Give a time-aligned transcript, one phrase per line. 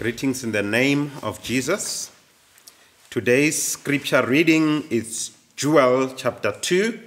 [0.00, 2.10] Greetings in the name of Jesus.
[3.10, 6.98] Today's scripture reading is Joel chapter 2,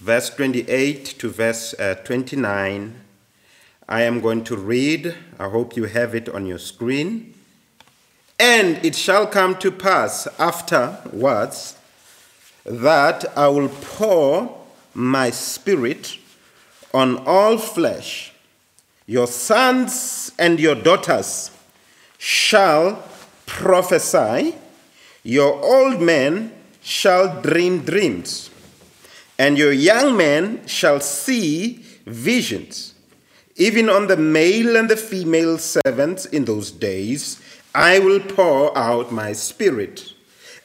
[0.00, 2.96] verse 28 to verse uh, 29.
[3.88, 7.32] I am going to read, I hope you have it on your screen.
[8.40, 11.76] And it shall come to pass afterwards
[12.64, 16.18] that I will pour my spirit
[16.92, 18.32] on all flesh.
[19.06, 21.52] Your sons and your daughters
[22.18, 23.02] shall
[23.46, 24.54] prophesy,
[25.22, 28.50] your old men shall dream dreams,
[29.38, 32.94] and your young men shall see visions.
[33.56, 37.40] Even on the male and the female servants in those days,
[37.74, 40.12] I will pour out my spirit.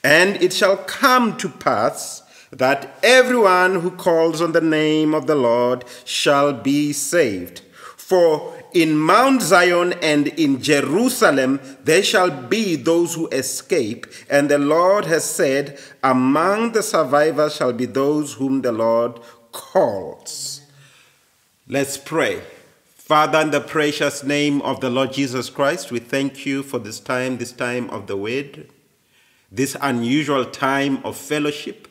[0.03, 5.35] And it shall come to pass that everyone who calls on the name of the
[5.35, 7.61] Lord shall be saved.
[7.97, 14.57] For in Mount Zion and in Jerusalem there shall be those who escape, and the
[14.57, 19.19] Lord has said, Among the survivors shall be those whom the Lord
[19.51, 20.61] calls.
[21.67, 22.41] Let's pray.
[22.85, 26.99] Father, in the precious name of the Lord Jesus Christ, we thank you for this
[26.99, 28.69] time, this time of the word,
[29.51, 31.87] this unusual time of fellowship.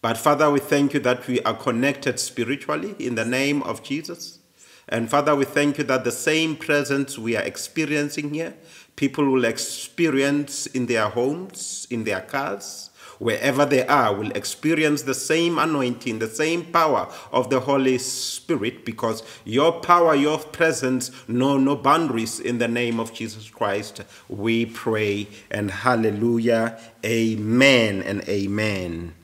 [0.00, 4.38] But Father, we thank you that we are connected spiritually in the name of Jesus.
[4.88, 8.54] And Father, we thank you that the same presence we are experiencing here,
[8.96, 15.14] people will experience in their homes, in their cars, wherever they are, will experience the
[15.14, 21.56] same anointing, the same power of the Holy Spirit, because your power, your presence know
[21.56, 24.02] no boundaries in the name of Jesus Christ.
[24.28, 29.14] We pray and hallelujah, amen and amen.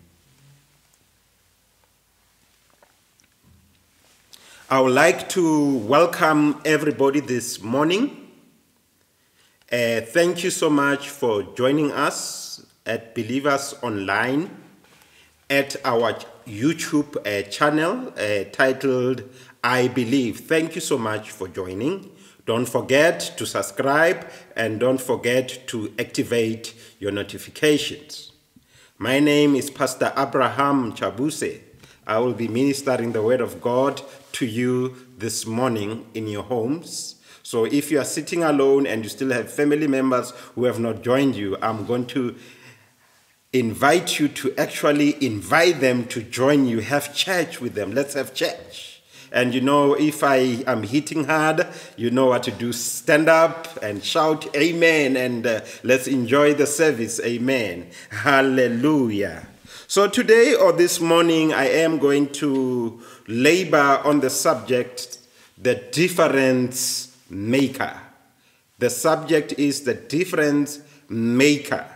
[4.70, 8.28] I would like to welcome everybody this morning.
[9.72, 14.50] Uh, thank you so much for joining us at Believers Online
[15.48, 16.12] at our
[16.46, 19.22] YouTube uh, channel uh, titled
[19.64, 20.40] I Believe.
[20.40, 22.10] Thank you so much for joining.
[22.44, 28.32] Don't forget to subscribe and don't forget to activate your notifications.
[28.98, 31.62] My name is Pastor Abraham Chabuse.
[32.06, 34.02] I will be ministering the Word of God
[34.32, 37.16] to you this morning in your homes.
[37.42, 41.02] So if you are sitting alone and you still have family members who have not
[41.02, 42.36] joined you, I'm going to
[43.52, 46.80] invite you to actually invite them to join you.
[46.80, 47.92] Have church with them.
[47.92, 49.02] Let's have church.
[49.30, 51.66] And you know, if I am hitting hard,
[51.96, 52.72] you know what to do.
[52.72, 57.20] Stand up and shout amen and uh, let's enjoy the service.
[57.20, 57.88] Amen.
[58.10, 59.48] Hallelujah.
[59.90, 65.16] So, today or this morning, I am going to labor on the subject
[65.56, 67.98] the difference maker.
[68.78, 71.86] The subject is the difference maker.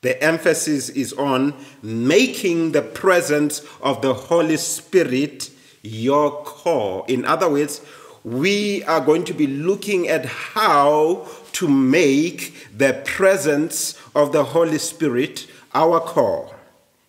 [0.00, 1.52] The emphasis is on
[1.82, 5.50] making the presence of the Holy Spirit
[5.82, 7.04] your core.
[7.06, 7.82] In other words,
[8.24, 14.78] we are going to be looking at how to make the presence of the Holy
[14.78, 16.55] Spirit our core.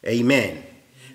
[0.06, 0.64] Amen.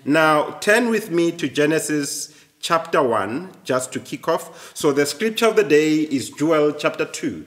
[0.05, 4.75] Now, turn with me to Genesis chapter 1, just to kick off.
[4.75, 7.45] So, the scripture of the day is Joel chapter 2,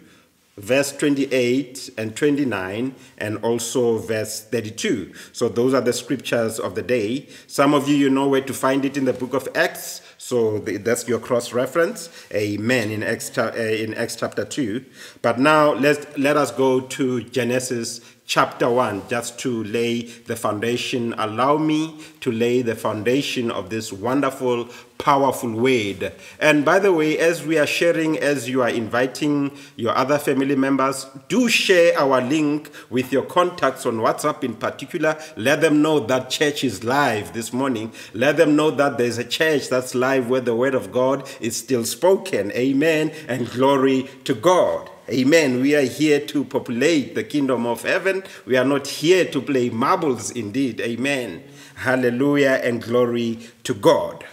[0.56, 5.12] verse 28 and 29, and also verse 32.
[5.32, 7.28] So, those are the scriptures of the day.
[7.46, 10.00] Some of you, you know where to find it in the book of Acts.
[10.26, 12.08] So that's your cross reference.
[12.32, 12.90] Amen.
[12.90, 14.84] In Acts, uh, in Acts chapter 2.
[15.22, 21.14] But now let let us go to Genesis chapter 1 just to lay the foundation.
[21.16, 26.12] Allow me to lay the foundation of this wonderful, powerful word.
[26.40, 30.56] And by the way, as we are sharing, as you are inviting your other family
[30.56, 35.16] members, do share our link with your contacts on WhatsApp in particular.
[35.36, 37.92] Let them know that church is live this morning.
[38.12, 41.56] Let them know that there's a church that's live where the word of God is
[41.56, 42.50] still spoken.
[42.52, 43.12] Amen.
[43.28, 44.90] And glory to God.
[45.08, 45.60] Amen.
[45.60, 48.24] We are here to populate the kingdom of heaven.
[48.44, 50.80] We are not here to play marbles, indeed.
[50.80, 51.44] Amen.
[51.76, 54.24] Hallelujah and glory to God.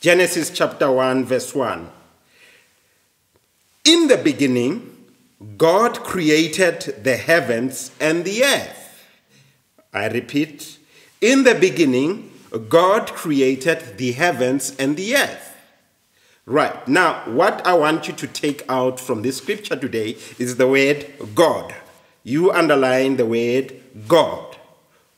[0.00, 1.88] Genesis chapter 1, verse 1.
[3.84, 4.88] In the beginning,
[5.56, 9.06] God created the heavens and the earth.
[9.92, 10.78] I repeat,
[11.20, 12.32] in the beginning,
[12.68, 15.51] God created the heavens and the earth.
[16.44, 16.88] Right.
[16.88, 21.06] Now, what I want you to take out from this scripture today is the word
[21.36, 21.72] God.
[22.24, 24.56] You underline the word God.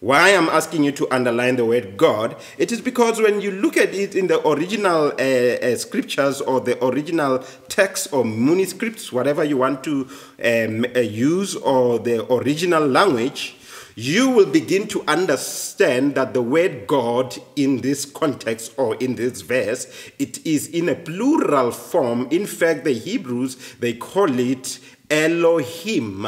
[0.00, 3.79] Why I'm asking you to underline the word God, it is because when you look
[3.79, 7.38] at it in the original uh, uh, scriptures or the original
[7.70, 10.06] text or manuscripts, whatever you want to
[10.44, 13.56] um, uh, use, or the original language,
[13.94, 19.43] you will begin to understand that the word God in this context or in this
[19.43, 19.87] verse,
[20.19, 22.29] it is in a plural form.
[22.31, 24.81] In fact, the Hebrews, they call it
[25.11, 26.26] Elohim.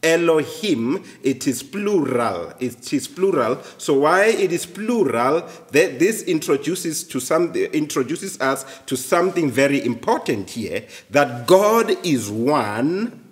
[0.00, 2.52] Elohim, it is plural.
[2.60, 3.60] It is plural.
[3.78, 5.48] So why it is plural?
[5.72, 10.86] That this introduces to some introduces us to something very important here.
[11.10, 13.24] That God is one.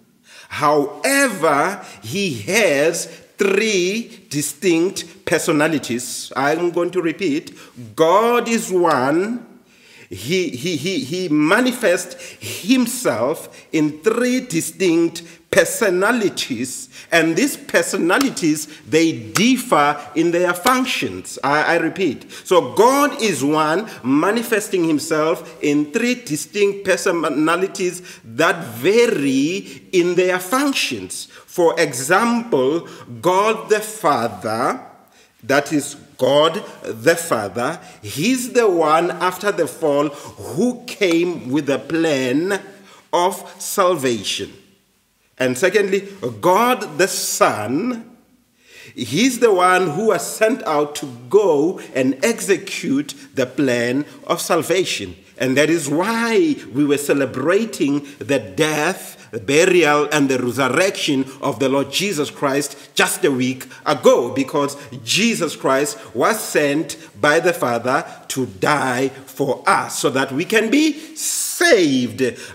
[0.49, 6.33] However, He has three distinct personalities.
[6.37, 7.57] I'm going to repeat
[7.95, 9.47] God is one.
[10.09, 19.99] He, he, he, he manifests himself in three distinct personalities, and these personalities they differ
[20.15, 21.39] in their functions.
[21.43, 22.31] I, I, repeat.
[22.31, 31.25] So God is one, manifesting himself in three distinct personalities that vary in their functions.
[31.47, 32.87] For example,
[33.23, 34.79] God the Father,
[35.43, 41.79] that is God the Father, He's the one after the fall who came with a
[41.79, 42.61] plan
[43.11, 44.53] of salvation.
[45.39, 46.09] And secondly,
[46.41, 48.17] God the Son,
[48.95, 55.17] He's the one who was sent out to go and execute the plan of salvation.
[55.37, 61.59] And that is why we were celebrating the death, the burial, and the resurrection of
[61.59, 67.53] the Lord Jesus Christ just a week ago, because Jesus Christ was sent by the
[67.53, 71.46] Father to die for us so that we can be saved.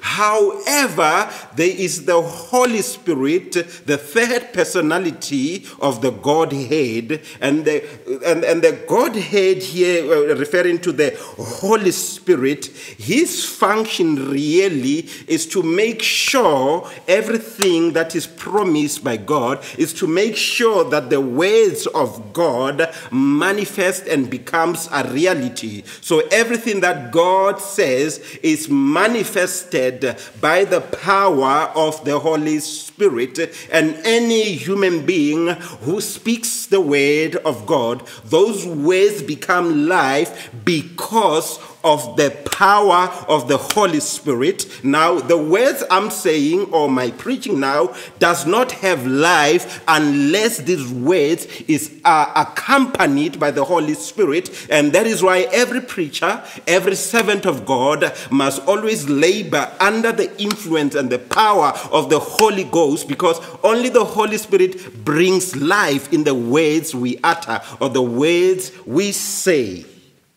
[0.02, 3.54] However, there is the Holy Spirit,
[3.86, 7.84] the third personality of the Godhead, and the,
[8.26, 15.46] and, and the Godhead here, uh, referring to the Holy Spirit, his function really is
[15.48, 21.22] to make sure everything that is promised by God is to make sure that the
[21.22, 25.84] words of God manifest and becomes a reality.
[26.02, 33.40] So everything that God says is manifested by the power of the Holy Spirit.
[33.72, 35.48] And any human being
[35.86, 43.48] who speaks the word of God, those words become life because of the power of
[43.48, 44.84] the Holy Spirit.
[44.84, 50.88] Now, the words I'm saying or my preaching now does not have life unless these
[50.92, 54.68] words is uh, accompanied by the Holy Spirit.
[54.70, 60.40] And that is why every preacher, every servant of God must always labor under the
[60.42, 66.14] influence and the power of the Holy Ghost because only the Holy Spirit brings life
[66.14, 69.86] in the words we utter or the words we say.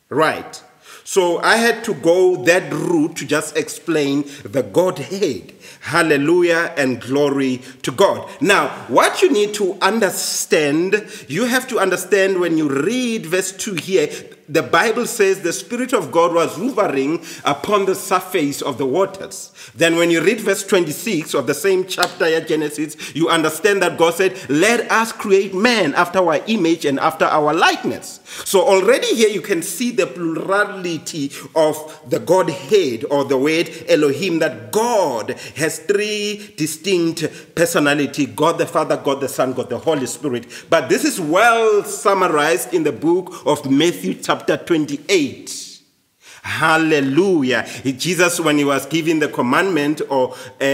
[0.09, 0.63] Right.
[1.07, 5.53] So I had to go that route to just explain the Godhead.
[5.83, 8.27] Hallelujah and glory to God.
[8.41, 13.75] Now, what you need to understand, you have to understand when you read verse 2
[13.75, 14.09] here,
[14.49, 19.53] the Bible says the Spirit of God was hovering upon the surface of the waters.
[19.75, 23.99] Then, when you read verse 26 of the same chapter, at Genesis, you understand that
[23.99, 28.21] God said, Let us create man after our image and after our likeness.
[28.45, 34.41] So, already here you can see the plurality of the Godhead or the word Elohim,
[34.41, 40.07] that God has three distinct personality God the Father, God the Son, God the Holy
[40.07, 40.47] Spirit.
[40.69, 45.64] But this is well summarized in the book of Matthew, chapter 28.
[46.45, 47.67] Hallelujah.
[47.83, 50.65] Jesus, when he was giving the commandment or uh,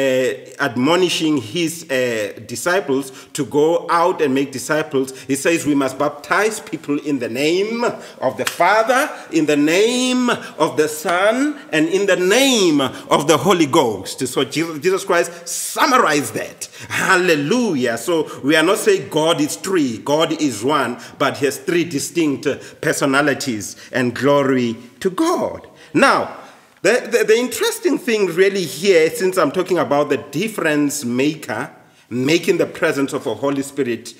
[0.59, 6.59] admonishing his uh, disciples to go out and make disciples, he says, We must baptize
[6.59, 12.07] people in the name of the Father, in the name of the Son, and in
[12.07, 14.27] the name of the Holy Ghost.
[14.27, 16.69] So Jesus Christ summarized that.
[16.89, 17.97] Hallelujah.
[17.97, 21.85] So we are not saying God is three, God is one, but he has three
[21.85, 22.49] distinct
[22.81, 25.67] personalities and glory to God.
[25.95, 26.37] Now,
[26.83, 31.71] the, the, the, interesting thing really here, since I'm talking about the difference maker,
[32.09, 34.15] making the presence of a Holy Spirit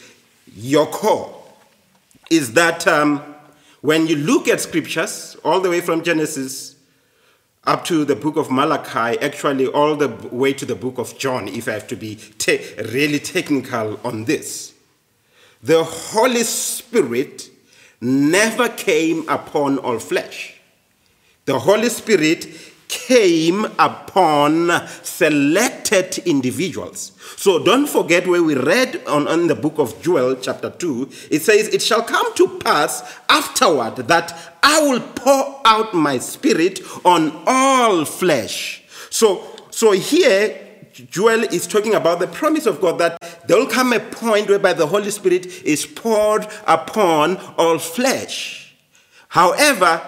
[0.55, 1.43] your core,
[2.31, 3.35] is that um,
[3.81, 6.77] when you look at scriptures, all the way from Genesis
[7.65, 11.49] up to the book of Malachi, actually all the way to the book of John,
[11.49, 14.75] if I have to be te- really technical on this,
[15.63, 17.51] the Holy Spirit
[18.01, 20.60] never came upon all flesh.
[21.51, 22.47] The Holy Spirit
[22.87, 27.11] came upon selected individuals.
[27.37, 31.11] So don't forget where we read on, on the book of Joel, chapter 2.
[31.29, 36.83] It says, It shall come to pass afterward that I will pour out my spirit
[37.05, 38.85] on all flesh.
[39.11, 39.43] So,
[39.73, 40.57] so here
[40.93, 44.75] Joel is talking about the promise of God that there will come a point whereby
[44.75, 48.73] the Holy Spirit is poured upon all flesh.
[49.31, 50.01] However,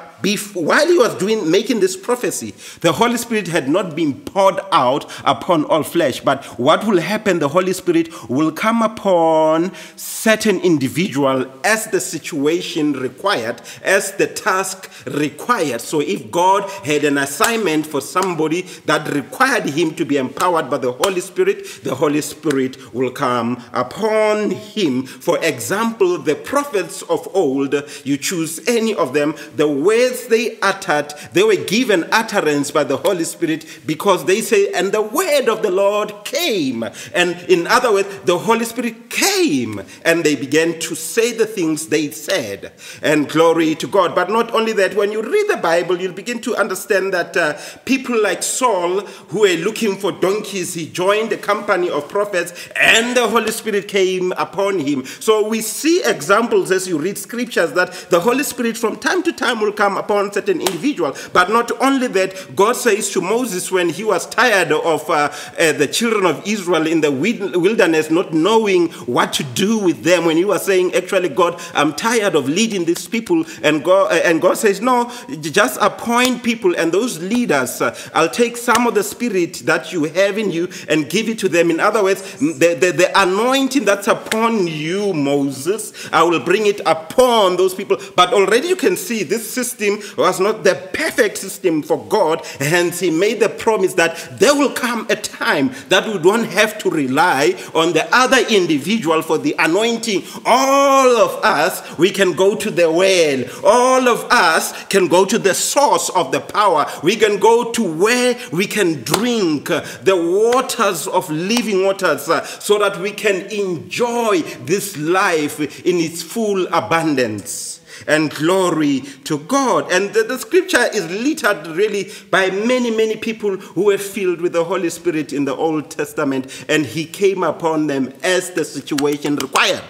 [0.55, 5.11] while he was doing making this prophecy, the Holy Spirit had not been poured out
[5.25, 6.21] upon all flesh.
[6.21, 7.41] But what will happen?
[7.41, 14.91] The Holy Spirit will come upon certain individual as the situation required, as the task
[15.07, 15.81] required.
[15.81, 20.79] So if God had an assignment for somebody that required him to be empowered by
[20.79, 25.05] the Holy Spirit, the Holy Spirit will come upon him.
[25.05, 27.75] For example, the prophets of old,
[28.05, 32.85] you choose any of them, the way words they uttered, they were given utterance by
[32.85, 36.85] the Holy Spirit because they say, and the word of the Lord came.
[37.15, 41.89] And in other words, the Holy Spirit came and they began to say the things
[41.89, 42.73] they said.
[43.03, 44.15] And glory to God.
[44.15, 47.59] But not only that, when you read the Bible, you'll begin to understand that uh,
[47.85, 49.01] people like Saul,
[49.31, 53.89] who were looking for donkeys, he joined the company of prophets and the Holy Spirit
[53.89, 55.05] came upon him.
[55.05, 59.33] So we see examples as you read scriptures that the Holy Spirit from time to
[59.33, 61.15] time will come upon certain individual.
[61.33, 65.73] But not only that, God says to Moses when he was tired of uh, uh,
[65.73, 70.37] the children of Israel in the wilderness, not knowing what to do with them, when
[70.37, 73.45] he was saying, actually, God, I'm tired of leading these people.
[73.63, 77.81] And God, uh, and God says, no, just appoint people and those leaders.
[77.81, 81.39] Uh, I'll take some of the spirit that you have in you and give it
[81.41, 81.71] to them.
[81.71, 86.81] In other words, the, the, the anointing that's upon you, Moses, I will bring it
[86.87, 87.99] upon those people.
[88.17, 92.45] But already you can see this system system was not the perfect system for God.
[92.59, 96.79] Hence, He made the promise that there will come a time that we don't have
[96.79, 100.23] to rely on the other individual for the anointing.
[100.45, 103.45] All of us, we can go to the well.
[103.65, 106.87] All of us can go to the source of the power.
[107.03, 112.79] We can go to where we can drink the waters of living waters uh, so
[112.79, 119.91] that we can enjoy this life in its full abundance and glory to God.
[119.93, 124.53] And the, the, scripture is littered really by many, many people who were filled with
[124.53, 129.37] the Holy Spirit in the Old Testament, and He came upon them as the situation
[129.37, 129.85] required.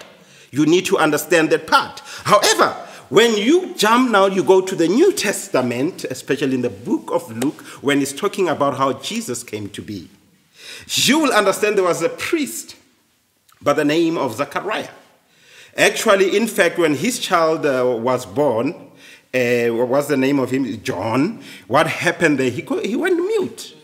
[0.51, 2.01] You need to understand that part.
[2.23, 2.75] However,
[3.09, 7.29] when you jump now, you go to the New Testament, especially in the book of
[7.37, 10.09] Luke, when it's talking about how Jesus came to be.
[10.87, 12.75] You will understand there was a priest
[13.61, 14.89] by the name of Zachariah.
[15.77, 18.91] Actually, in fact, when his child uh, was born,
[19.33, 20.81] uh, what was the name of him?
[20.83, 21.41] John.
[21.67, 22.51] What happened there?
[22.51, 23.75] He, he went mute.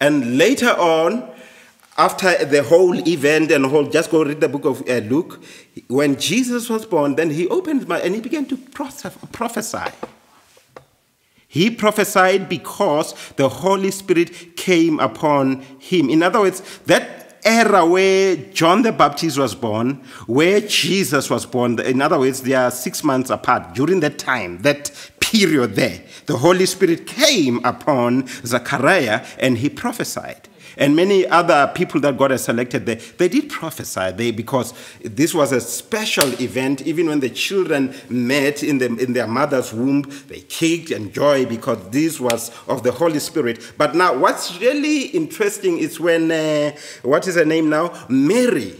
[0.00, 1.30] And later on,
[1.96, 5.40] after the whole event and whole, just go read the book of uh, Luke.
[5.86, 9.92] When Jesus was born, then he opened mouth and he began to prophesy.
[11.46, 16.08] He prophesied because the Holy Spirit came upon him.
[16.08, 21.78] In other words, that era where John the Baptist was born, where Jesus was born,
[21.80, 23.74] in other words, they are six months apart.
[23.74, 30.48] During that time, that period there, the Holy Spirit came upon Zechariah and he prophesied
[30.76, 35.34] and many other people that God has selected, they, they did prophesy they, because this
[35.34, 36.82] was a special event.
[36.82, 41.46] Even when the children met in, the, in their mother's womb, they kicked and joy
[41.46, 43.72] because this was of the Holy Spirit.
[43.76, 48.06] But now, what's really interesting is when, uh, what is her name now?
[48.08, 48.78] Mary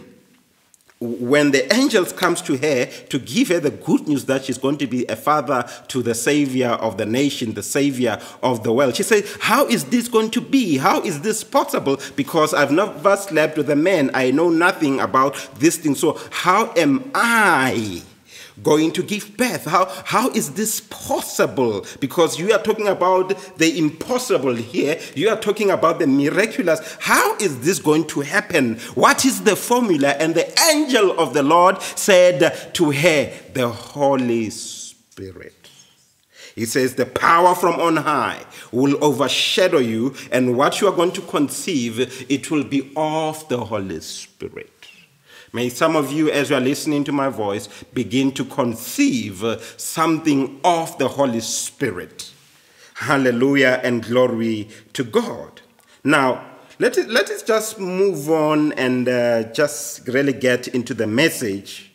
[1.02, 4.78] when the angels comes to her to give her the good news that she's going
[4.78, 8.94] to be a father to the savior of the nation the savior of the world.
[8.94, 10.78] She said how is this going to be?
[10.78, 11.98] How is this possible?
[12.14, 14.10] Because i've never slept with a man.
[14.14, 15.94] I know nothing about this thing.
[15.94, 18.02] So how am i
[18.62, 19.64] going to give birth.
[19.64, 21.86] How, how is this possible?
[22.00, 26.96] Because you are talking about the impossible here, you are talking about the miraculous.
[27.00, 28.78] How is this going to happen?
[28.94, 30.10] What is the formula?
[30.10, 35.62] And the angel of the Lord said to her, The Holy Spirit.
[36.54, 41.12] He says, The power from on high will overshadow you, and what you are going
[41.12, 44.70] to conceive, it will be of the Holy Spirit.
[45.54, 49.44] May some of you, as you are listening to my voice, begin to conceive
[49.76, 52.32] something of the Holy Spirit.
[52.94, 55.60] Hallelujah and glory to God.
[56.04, 56.42] Now,
[56.78, 61.92] let, it, let us just move on and uh, just really get into the message.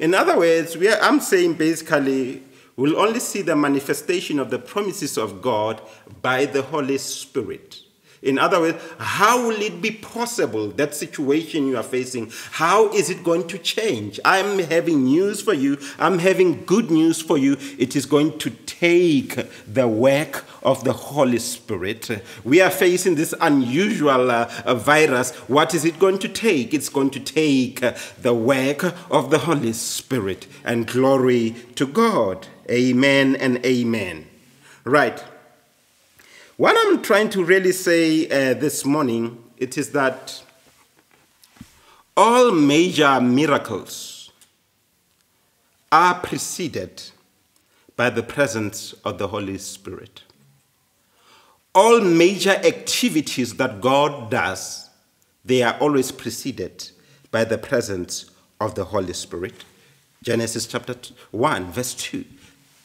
[0.00, 2.42] In other words, are, I'm saying basically
[2.76, 5.80] we'll only see the manifestation of the promises of God
[6.20, 7.80] by the Holy Spirit.
[8.22, 12.32] In other words, how will it be possible that situation you are facing?
[12.52, 14.18] How is it going to change?
[14.24, 15.78] I'm having news for you.
[15.98, 17.56] I'm having good news for you.
[17.78, 22.10] It is going to take the work of the Holy Spirit.
[22.42, 25.34] We are facing this unusual uh, uh, virus.
[25.48, 26.74] What is it going to take?
[26.74, 30.46] It's going to take uh, the work of the Holy Spirit.
[30.64, 32.48] And glory to God.
[32.68, 34.26] Amen and amen.
[34.84, 35.22] Right.
[36.58, 40.42] What I'm trying to really say uh, this morning it is that
[42.16, 44.32] all major miracles
[45.92, 47.00] are preceded
[47.94, 50.24] by the presence of the Holy Spirit.
[51.76, 54.90] All major activities that God does,
[55.44, 56.90] they are always preceded
[57.30, 59.64] by the presence of the Holy Spirit.
[60.24, 60.96] Genesis chapter
[61.30, 62.24] 1, verse 2.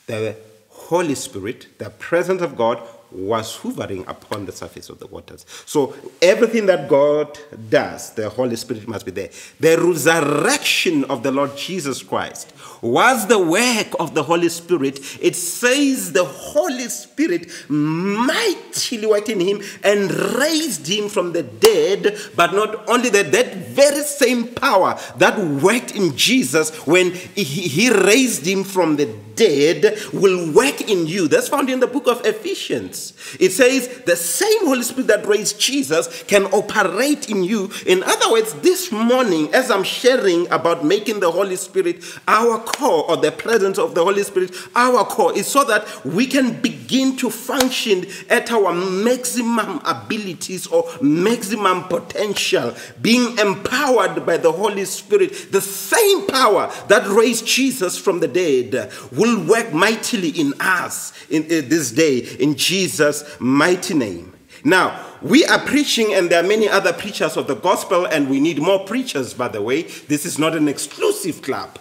[0.05, 0.35] The
[0.69, 5.45] Holy Spirit, the presence of God, was hovering upon the surface of the waters.
[5.65, 7.37] So everything that God
[7.69, 9.29] does, the Holy Spirit must be there.
[9.59, 14.99] The resurrection of the Lord Jesus Christ was the work of the Holy Spirit.
[15.21, 22.17] It says the Holy Spirit mightily worked in him and raised him from the dead,
[22.35, 28.45] but not only that, that very same power that worked in Jesus when he raised
[28.45, 31.27] him from the dead will work in you.
[31.27, 33.13] That's found in the book of Ephesians.
[33.39, 37.71] It says the same Holy Spirit that raised Jesus can operate in you.
[37.85, 43.09] In other words, this morning, as I'm sharing about making the Holy Spirit our core
[43.09, 47.17] or the presence of the Holy Spirit our core, is so that we can begin
[47.17, 55.51] to function at our maximum abilities or maximum potential, being empowered by the Holy Spirit.
[55.51, 61.43] The same power that raised Jesus from the dead will work mightily in us in,
[61.43, 64.33] in this day in Jesus' mighty name.
[64.63, 68.39] Now, we are preaching, and there are many other preachers of the gospel, and we
[68.39, 69.83] need more preachers, by the way.
[69.83, 71.77] This is not an exclusive club.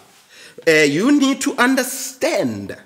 [0.67, 2.77] Uh, you need to understand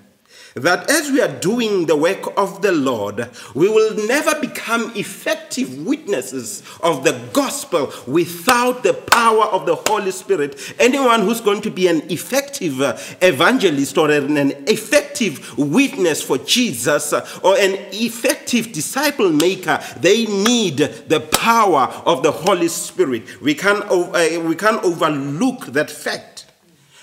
[0.62, 5.86] that as we are doing the work of the Lord, we will never become effective
[5.86, 10.76] witnesses of the gospel without the power of the Holy Spirit.
[10.80, 17.14] Anyone who's going to be an effective uh, evangelist or an effective witness for Jesus
[17.14, 23.42] uh, or an effective disciple maker, they need the power of the Holy Spirit.
[23.42, 26.37] We can't, uh, we can't overlook that fact.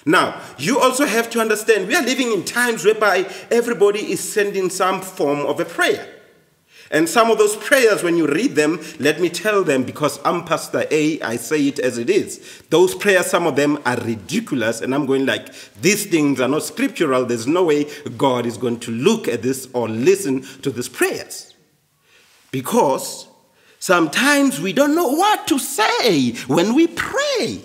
[0.06, 4.68] Now, you also have to understand we are living in times whereby everybody is sending
[4.70, 6.10] some form of a prayer.
[6.90, 10.44] And some of those prayers, when you read them, let me tell them because I'm
[10.44, 12.62] Pastor A, I say it as it is.
[12.70, 15.48] Those prayers, some of them are ridiculous, and I'm going like,
[15.80, 17.24] these things are not scriptural.
[17.24, 17.86] There's no way
[18.16, 21.54] God is going to look at this or listen to these prayers.
[22.52, 23.26] Because
[23.80, 27.62] sometimes we don't know what to say when we pray.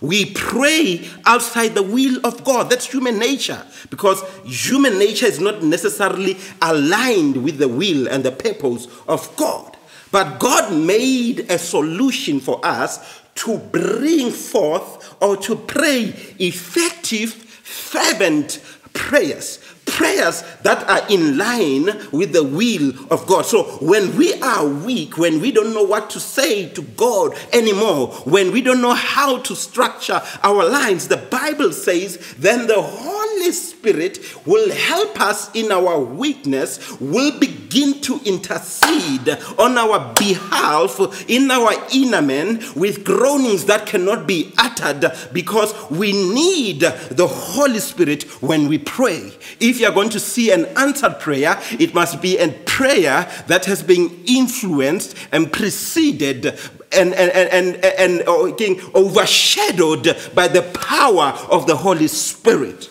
[0.00, 2.70] We pray outside the will of God.
[2.70, 8.32] That's human nature because human nature is not necessarily aligned with the will and the
[8.32, 9.76] purpose of God.
[10.10, 18.60] But God made a solution for us to bring forth or to pray effective, fervent
[18.92, 19.58] prayers
[19.90, 23.46] prayers that are in line with the will of God.
[23.46, 28.08] So when we are weak, when we don't know what to say to God anymore,
[28.24, 33.52] when we don't know how to structure our lines, the Bible says, then the Holy
[33.52, 40.98] Spirit will help us in our weakness, will begin to intercede on our behalf
[41.28, 47.78] in our inner man with groanings that cannot be uttered because we need the Holy
[47.78, 49.32] Spirit when we pray.
[49.60, 53.64] If you are going to see an answered prayer, it must be a prayer that
[53.66, 56.46] has been influenced and preceded
[56.92, 58.56] and, and, and, and, and oh,
[58.94, 62.90] overshadowed by the power of the Holy Spirit.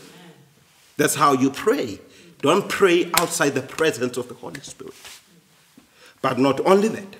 [0.97, 1.99] That's how you pray.
[2.41, 4.93] Don't pray outside the presence of the Holy Spirit.
[6.21, 7.15] But not only that,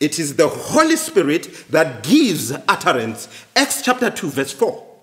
[0.00, 3.28] it is the Holy Spirit that gives utterance.
[3.56, 4.93] Acts chapter 2, verse 4.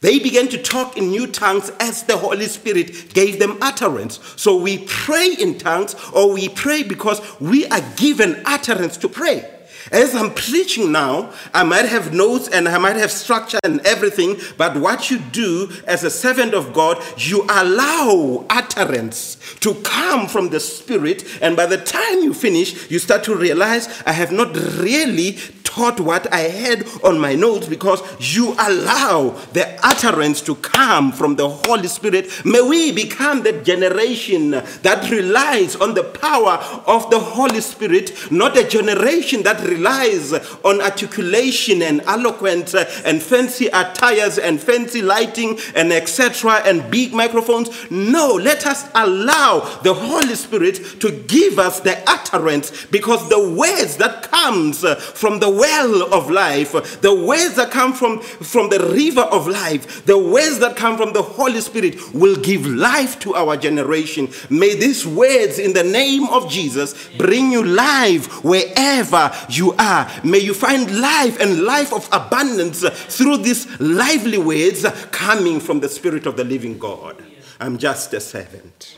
[0.00, 4.20] They began to talk in new tongues as the Holy Spirit gave them utterance.
[4.36, 9.48] So we pray in tongues or we pray because we are given utterance to pray.
[9.90, 14.36] As I'm preaching now, I might have notes and I might have structure and everything,
[14.56, 20.50] but what you do as a servant of God, you allow utterance to come from
[20.50, 24.54] the Spirit, and by the time you finish, you start to realize I have not
[24.78, 25.38] really
[25.78, 31.36] taught what I had on my notes because you allow the utterance to come from
[31.36, 32.44] the Holy Spirit.
[32.44, 36.54] May we become the generation that relies on the power
[36.86, 40.32] of the Holy Spirit, not a generation that relies
[40.64, 46.62] on articulation and eloquence and fancy attires and fancy lighting and etc.
[46.64, 47.68] and big microphones.
[47.90, 49.37] No, let us allow
[49.82, 55.38] the Holy Spirit to give us the utterance because the words that comes uh, from
[55.38, 60.18] the well of life, the words that come from, from the river of life, the
[60.18, 64.28] words that come from the Holy Spirit will give life to our generation.
[64.50, 70.10] May these words in the name of Jesus bring you life wherever you are.
[70.24, 75.88] May you find life and life of abundance through these lively words coming from the
[75.88, 77.22] Spirit of the living God.
[77.60, 78.97] I'm just a servant.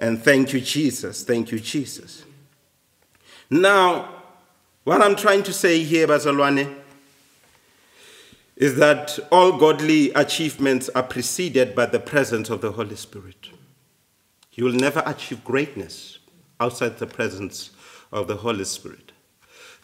[0.00, 1.22] And thank you, Jesus.
[1.22, 2.24] Thank you, Jesus.
[3.50, 4.08] Now,
[4.84, 6.74] what I'm trying to say here, Bazalwane,
[8.56, 13.50] is that all godly achievements are preceded by the presence of the Holy Spirit.
[14.52, 16.18] You will never achieve greatness
[16.58, 17.70] outside the presence
[18.10, 19.12] of the Holy Spirit.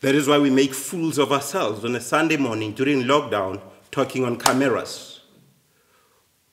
[0.00, 4.24] That is why we make fools of ourselves on a Sunday morning during lockdown, talking
[4.24, 5.20] on cameras,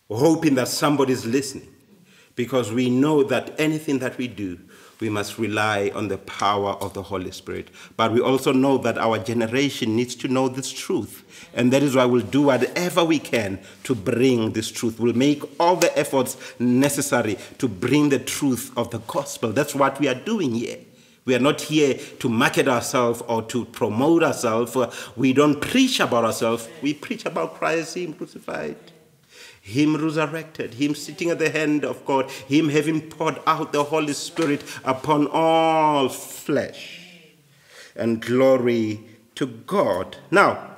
[0.10, 1.73] hoping that somebody's listening,
[2.36, 4.60] because we know that anything that we do
[5.04, 7.68] we must rely on the power of the Holy Spirit.
[7.98, 11.26] But we also know that our generation needs to know this truth.
[11.54, 15.02] And that is why we'll do whatever we can to bring this truth.
[15.02, 19.52] We'll make all the efforts necessary to bring the truth of the gospel.
[19.52, 20.78] That's what we are doing here.
[21.26, 24.78] We are not here to market ourselves or to promote ourselves.
[25.18, 26.70] We don't preach about ourselves.
[26.82, 28.93] We preach about Christ, Him crucified.
[29.66, 34.12] Him resurrected, Him sitting at the hand of God, Him having poured out the Holy
[34.12, 37.00] Spirit upon all flesh.
[37.96, 39.00] And glory
[39.36, 40.18] to God.
[40.30, 40.72] Now,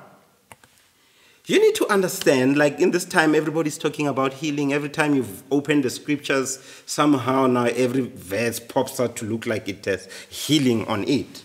[1.46, 4.72] you need to understand, like in this time, everybody's talking about healing.
[4.72, 9.68] Every time you've opened the scriptures, somehow now every verse pops out to look like
[9.68, 11.42] it has healing on it.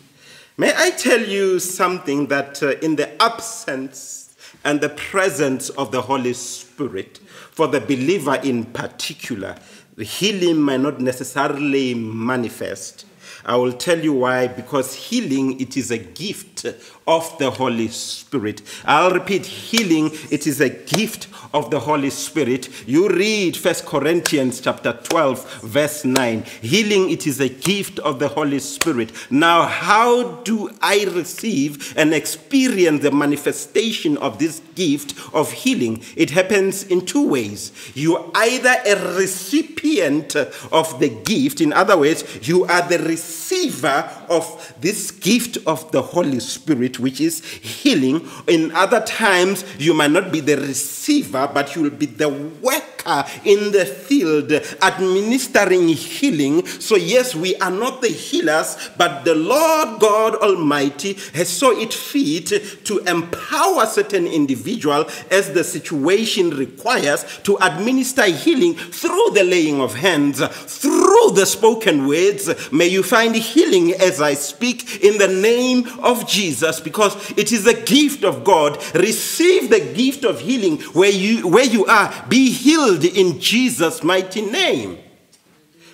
[0.58, 6.04] May I tell you something that uh, in the absence and the presence of the
[6.04, 7.19] Holy Spirit,
[7.52, 9.56] for the believer in particular,
[9.96, 13.06] the healing may not necessarily manifest.
[13.46, 16.66] I will tell you why because healing it is a gift
[17.08, 18.62] of the Holy Spirit.
[18.86, 22.70] I'll repeat healing it is a gift of the Holy Spirit.
[22.88, 26.44] You read First Corinthians chapter 12 verse 9.
[26.62, 29.12] Healing it is a gift of the Holy Spirit.
[29.32, 36.04] Now how do I receive and experience the manifestation of this gift of healing?
[36.16, 37.72] It happens in two ways.
[37.96, 44.76] You either a recipient of the gift, in other words, you are the receiver of
[44.80, 48.27] this gift of the Holy Spirit which is healing.
[48.47, 53.25] In other times, you might not be the receiver, but you will be the worker
[53.43, 54.51] in the field
[54.82, 56.65] administering healing.
[56.65, 61.93] So, yes, we are not the healers, but the Lord God Almighty has saw it
[61.93, 69.82] fit to empower certain individual as the situation requires to administer healing through the laying
[69.82, 71.01] of hands, through
[71.34, 72.50] the spoken words.
[72.71, 77.67] May you find healing as I speak in the name of Jesus because it is
[77.67, 78.78] a gift of God.
[78.95, 82.13] Receive the gift of healing where you where you are.
[82.28, 84.97] Be healed in Jesus' mighty name.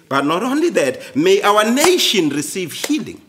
[0.10, 3.21] But not only that, may our nation receive healing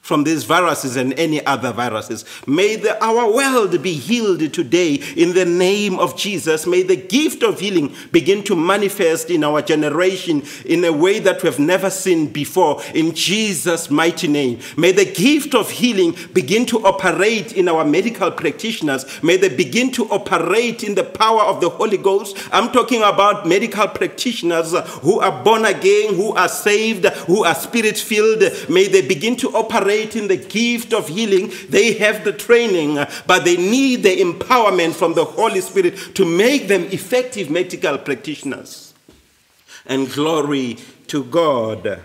[0.00, 2.24] from these viruses and any other viruses.
[2.46, 6.66] May the, our world be healed today in the name of Jesus.
[6.66, 11.42] May the gift of healing begin to manifest in our generation in a way that
[11.42, 14.58] we have never seen before in Jesus' mighty name.
[14.76, 19.22] May the gift of healing begin to operate in our medical practitioners.
[19.22, 22.36] May they begin to operate in the power of the Holy Ghost.
[22.52, 27.98] I'm talking about medical practitioners who are born again, who are saved, who are spirit
[27.98, 28.42] filled.
[28.68, 31.52] May they begin to operate in the gift of healing.
[31.68, 32.94] They have the training,
[33.26, 38.94] but they need the empowerment from the Holy Spirit to make them effective medical practitioners.
[39.86, 42.00] And glory to God.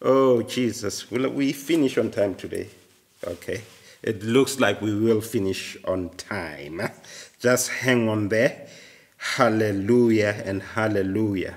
[0.00, 1.10] Oh, Jesus.
[1.10, 2.68] Will we finish on time today?
[3.24, 3.62] Okay.
[4.02, 6.80] It looks like we will finish on time.
[7.38, 8.66] Just hang on there.
[9.16, 11.56] Hallelujah and hallelujah.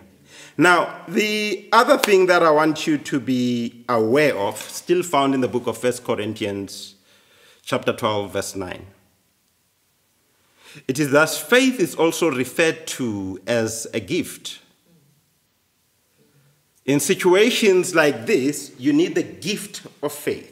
[0.57, 5.41] Now, the other thing that I want you to be aware of, still found in
[5.41, 6.95] the book of First Corinthians,
[7.61, 8.85] chapter 12, verse 9.
[10.87, 14.59] It is thus faith is also referred to as a gift.
[16.85, 20.51] In situations like this, you need the gift of faith.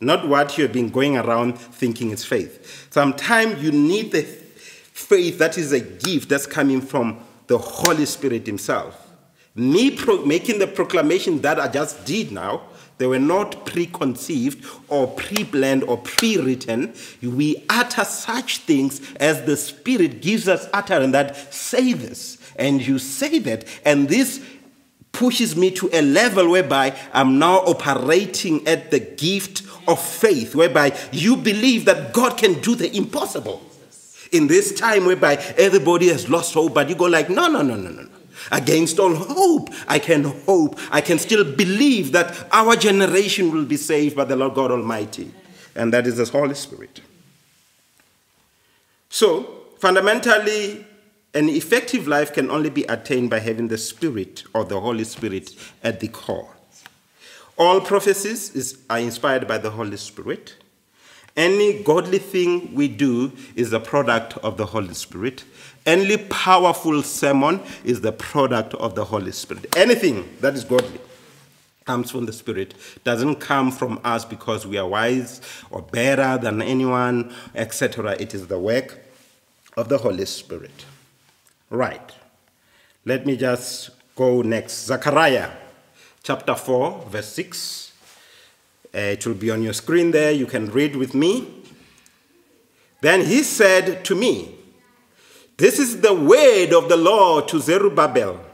[0.00, 2.88] not what you've been going around thinking is faith.
[2.90, 8.46] Sometimes you need the faith that is a gift that's coming from the Holy Spirit
[8.46, 9.06] Himself.
[9.54, 12.62] Me pro- making the proclamation that I just did now,
[12.98, 16.94] they were not preconceived or pre planned or pre written.
[17.22, 22.98] We utter such things as the Spirit gives us utterance that say this, and you
[22.98, 24.44] say that, and this
[25.12, 30.96] pushes me to a level whereby I'm now operating at the gift of faith, whereby
[31.10, 33.67] you believe that God can do the impossible.
[34.32, 37.76] In this time whereby everybody has lost hope, but you go like, no, no, no,
[37.76, 38.08] no, no.
[38.50, 40.78] Against all hope, I can hope.
[40.90, 45.32] I can still believe that our generation will be saved by the Lord God Almighty.
[45.74, 47.00] And that is the Holy Spirit.
[49.10, 50.84] So, fundamentally,
[51.34, 55.50] an effective life can only be attained by having the Spirit or the Holy Spirit
[55.82, 56.54] at the core.
[57.56, 60.54] All prophecies is, are inspired by the Holy Spirit.
[61.38, 65.44] Any godly thing we do is a product of the Holy Spirit.
[65.86, 69.76] Any powerful sermon is the product of the Holy Spirit.
[69.76, 70.98] Anything that is godly
[71.84, 72.74] comes from the Spirit,
[73.04, 78.16] doesn't come from us because we are wise or better than anyone, etc.
[78.18, 78.98] It is the work
[79.76, 80.84] of the Holy Spirit.
[81.70, 82.12] Right.
[83.04, 84.86] Let me just go next.
[84.86, 85.50] Zechariah
[86.24, 87.87] chapter 4, verse 6.
[88.94, 90.32] Uh, it will be on your screen there.
[90.32, 91.62] You can read with me.
[93.00, 94.54] Then he said to me,
[95.56, 98.44] This is the word of the Lord to Zerubbabel.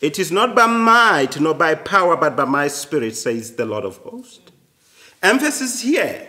[0.00, 3.84] It is not by might nor by power, but by my spirit, says the Lord
[3.84, 4.50] of hosts.
[5.22, 6.28] Emphasis here.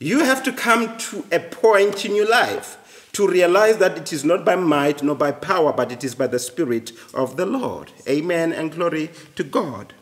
[0.00, 4.24] You have to come to a point in your life to realize that it is
[4.24, 7.92] not by might nor by power, but it is by the Spirit of the Lord.
[8.08, 9.94] Amen and glory to God.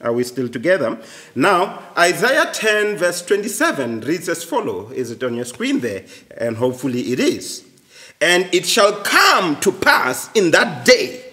[0.00, 0.98] Are we still together?
[1.34, 4.92] Now, Isaiah 10, verse 27 reads as follows.
[4.92, 6.04] Is it on your screen there?
[6.36, 7.64] And hopefully it is.
[8.20, 11.24] And it shall come to pass in that day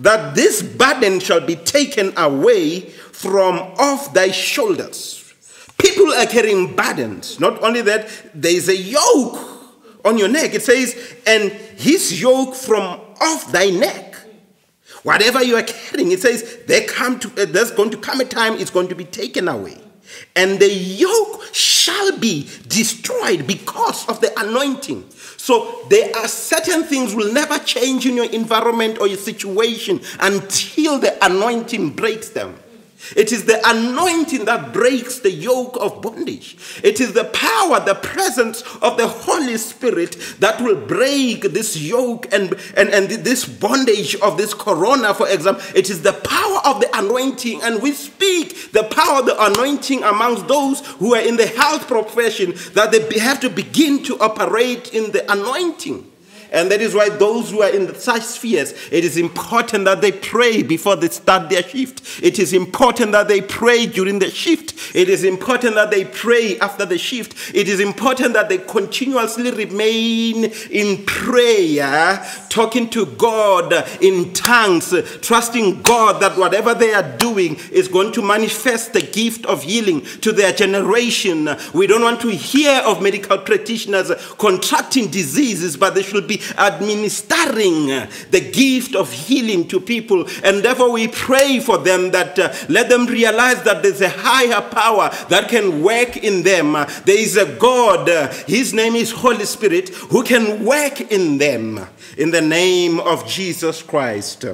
[0.00, 5.34] that this burden shall be taken away from off thy shoulders.
[5.78, 7.40] People are carrying burdens.
[7.40, 9.38] Not only that, there is a yoke
[10.04, 10.54] on your neck.
[10.54, 14.07] It says, and his yoke from off thy neck.
[15.02, 18.24] Whatever you are carrying, it says, there come to, uh, there's going to come a
[18.24, 19.78] time it's going to be taken away.
[20.34, 25.08] And the yoke shall be destroyed because of the anointing.
[25.10, 30.98] So there are certain things will never change in your environment or your situation until
[30.98, 32.58] the anointing breaks them.
[33.16, 36.56] It is the anointing that breaks the yoke of bondage.
[36.82, 42.26] It is the power, the presence of the Holy Spirit that will break this yoke
[42.32, 45.64] and, and, and this bondage of this corona, for example.
[45.74, 50.02] It is the power of the anointing, and we speak the power of the anointing
[50.02, 54.92] amongst those who are in the health profession that they have to begin to operate
[54.92, 56.10] in the anointing.
[56.50, 60.12] And that is why those who are in such spheres, it is important that they
[60.12, 62.22] pray before they start their shift.
[62.22, 64.74] It is important that they pray during the shift.
[64.94, 67.54] It is important that they pray after the shift.
[67.54, 75.82] It is important that they continuously remain in prayer, talking to God in tongues, trusting
[75.82, 80.32] God that whatever they are doing is going to manifest the gift of healing to
[80.32, 81.48] their generation.
[81.74, 87.86] We don't want to hear of medical practitioners contracting diseases, but they should be administering
[88.30, 90.26] the gift of healing to people.
[90.44, 94.60] And therefore, we pray for them that uh, let them realize that there's a higher
[94.60, 96.72] power that can work in them.
[97.04, 101.86] There is a God, uh, His name is Holy Spirit, who can work in them
[102.16, 104.44] in the name of Jesus Christ.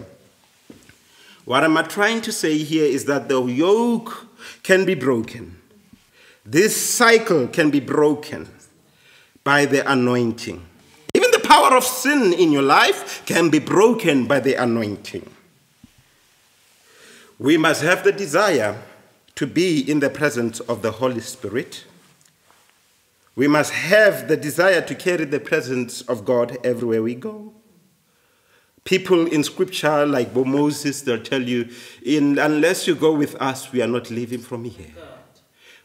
[1.45, 4.27] What am I trying to say here is that the yoke
[4.63, 5.61] can be broken.
[6.45, 8.49] This cycle can be broken
[9.43, 10.65] by the anointing
[11.55, 15.31] power of sin in your life can be broken by the anointing.
[17.39, 18.83] We must have the desire
[19.37, 21.85] to be in the presence of the Holy Spirit.
[23.37, 27.53] We must have the desire to carry the presence of God everywhere we go.
[28.83, 31.69] People in scripture, like Moses, they'll tell you,
[32.05, 34.93] in, unless you go with us, we are not leaving from here.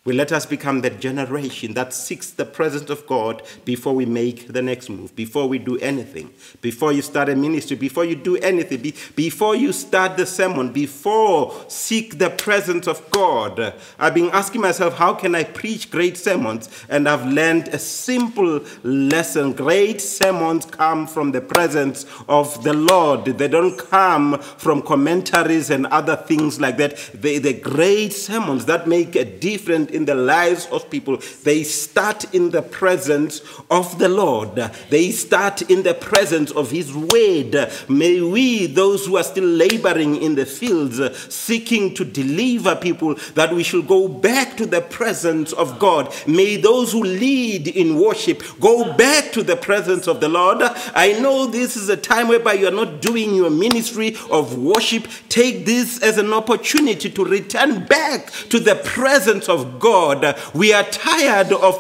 [0.06, 4.48] Will let us become that generation that seeks the presence of God before we make
[4.48, 8.38] the next move, before we do anything, before you start a ministry, before you do
[8.38, 13.74] anything, be, before you start the sermon, before seek the presence of God.
[14.00, 16.70] I've been asking myself, how can I preach great sermons?
[16.88, 19.52] And I've learned a simple lesson.
[19.52, 23.26] Great sermons come from the presence of the Lord.
[23.26, 26.98] They don't come from commentaries and other things like that.
[27.14, 31.64] They, the great sermons that make a difference present in the lives of people, they
[31.64, 34.56] start in the presence of the Lord.
[34.90, 37.72] They start in the presence of His word.
[37.88, 41.00] May we, those who are still laboring in the fields,
[41.34, 46.14] seeking to deliver people, that we should go back to the presence of God.
[46.28, 50.62] May those who lead in worship go back to the presence of the Lord.
[50.96, 55.08] I know this is a time whereby you are not doing your ministry of worship.
[55.30, 60.38] Take this as an opportunity to return back to the presence of God.
[60.54, 61.76] We are tired of,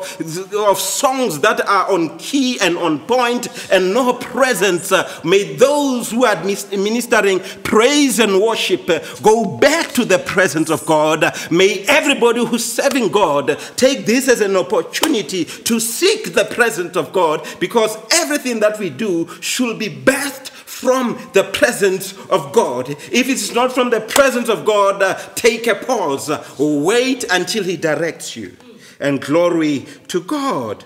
[0.54, 4.92] of songs that are on key and on point and no presence.
[5.24, 8.88] May those who are ministering praise and worship
[9.22, 11.34] go back to the presence of God.
[11.52, 17.12] May everybody who's serving God take this as an opportunity to seek the presence of
[17.14, 22.89] God because everything that we do should be birthed from the presence of God.
[22.89, 26.32] If it's not from the presence of God, uh, take a pause.
[26.58, 28.56] Wait until He directs you.
[28.98, 30.86] And glory to God.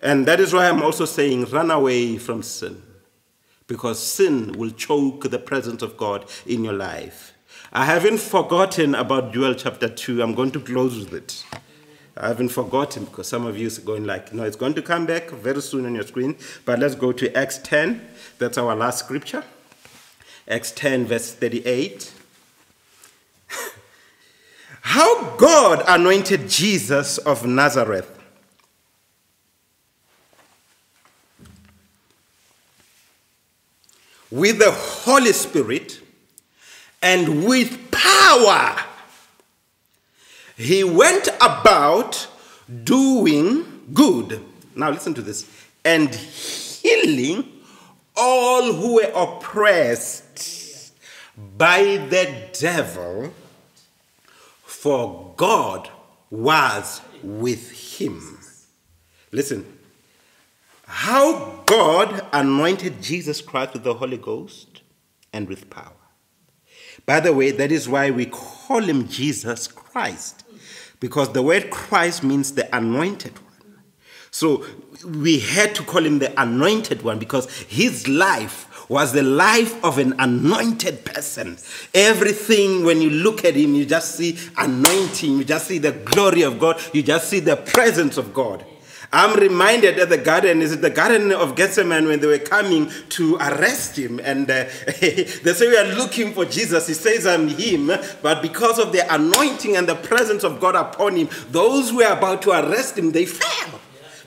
[0.00, 2.82] And that is why I'm also saying run away from sin.
[3.66, 7.32] Because sin will choke the presence of God in your life.
[7.72, 10.22] I haven't forgotten about Joel chapter 2.
[10.22, 11.44] I'm going to close with it.
[12.16, 15.04] I haven't forgotten because some of you are going like, no, it's going to come
[15.04, 16.36] back very soon on your screen.
[16.64, 18.08] But let's go to Acts 10.
[18.38, 19.44] That's our last scripture.
[20.48, 22.12] Acts 10, verse 38.
[24.82, 28.10] How God anointed Jesus of Nazareth
[34.30, 36.00] with the Holy Spirit
[37.00, 38.76] and with power
[40.56, 42.28] he went about
[42.84, 44.40] doing good.
[44.76, 45.50] Now, listen to this
[45.84, 47.53] and healing
[48.16, 50.92] all who were oppressed
[51.56, 53.32] by the devil,
[54.64, 55.90] for God
[56.30, 58.38] was with him.
[59.32, 59.66] Listen,
[60.86, 64.82] how God anointed Jesus Christ with the Holy Ghost
[65.32, 65.92] and with power.
[67.06, 70.44] By the way, that is why we call him Jesus Christ
[71.00, 73.34] because the word Christ means the anointed.
[74.34, 74.66] So
[75.06, 79.96] we had to call him the anointed one because his life was the life of
[79.98, 81.56] an anointed person.
[81.94, 86.42] Everything, when you look at him, you just see anointing, you just see the glory
[86.42, 88.66] of God, you just see the presence of God.
[89.12, 92.90] I'm reminded at the garden, is it the Garden of Gethsemane when they were coming
[93.10, 94.18] to arrest him?
[94.18, 94.64] And uh,
[95.00, 96.88] they say, We are looking for Jesus.
[96.88, 97.92] He says, I'm him.
[98.20, 102.12] But because of the anointing and the presence of God upon him, those who were
[102.12, 103.78] about to arrest him, they fell.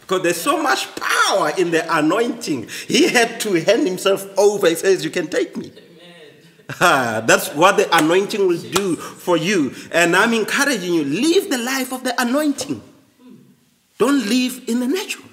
[0.08, 2.70] Because there's so much power in the anointing.
[2.88, 4.70] He had to hand himself over.
[4.70, 5.70] He says, You can take me.
[6.80, 9.74] Ah, that's what the anointing will do for you.
[9.92, 12.82] And I'm encouraging you live the life of the anointing.
[13.98, 15.26] Don't live in the natural.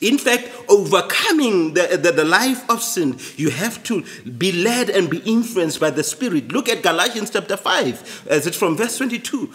[0.00, 4.04] In fact, overcoming the, the, the, life of sin, you have to
[4.38, 6.52] be led and be influenced by the Spirit.
[6.52, 9.52] Look at Galatians chapter 5, as it's from verse 22.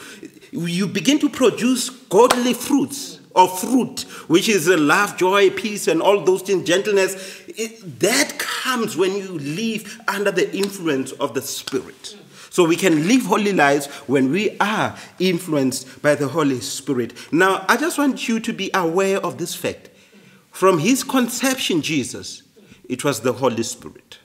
[0.52, 6.22] You begin to produce godly fruits or fruit, which is love, joy, peace, and all
[6.22, 7.42] those things, gentleness.
[7.48, 12.16] It, that comes when you live under the influence of the Spirit.
[12.50, 17.14] So we can live holy lives when we are influenced by the Holy Spirit.
[17.34, 19.90] Now, I just want you to be aware of this fact.
[20.52, 22.44] From his conception, Jesus,
[22.88, 24.20] it was the Holy Spirit.